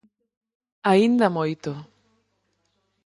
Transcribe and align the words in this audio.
Aínda 0.91 1.27
moito. 1.37 1.71